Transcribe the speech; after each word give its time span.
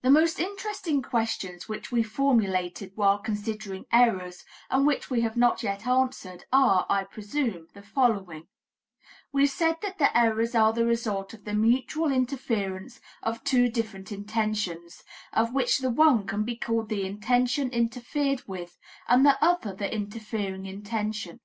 The 0.00 0.08
most 0.08 0.40
interesting 0.40 1.02
questions 1.02 1.68
which 1.68 1.92
we 1.92 2.02
formulated 2.02 2.92
while 2.94 3.18
considering 3.18 3.84
errors, 3.92 4.42
and 4.70 4.86
which 4.86 5.10
we 5.10 5.20
have 5.20 5.36
not 5.36 5.62
yet 5.62 5.86
answered, 5.86 6.46
are, 6.50 6.86
I 6.88 7.04
presume, 7.04 7.68
the 7.74 7.82
following: 7.82 8.46
We 9.34 9.44
said 9.46 9.76
that 9.82 9.98
the 9.98 10.16
errors 10.16 10.54
are 10.54 10.72
the 10.72 10.86
result 10.86 11.34
of 11.34 11.44
the 11.44 11.52
mutual 11.52 12.10
interference 12.10 13.02
of 13.22 13.44
two 13.44 13.68
different 13.68 14.10
intentions, 14.10 15.02
of 15.34 15.52
which 15.52 15.80
the 15.80 15.90
one 15.90 16.26
can 16.26 16.42
be 16.42 16.56
called 16.56 16.88
the 16.88 17.04
intention 17.04 17.68
interfered 17.68 18.48
with, 18.48 18.78
and 19.06 19.26
the 19.26 19.36
other 19.44 19.74
the 19.74 19.92
interfering 19.94 20.64
intention. 20.64 21.40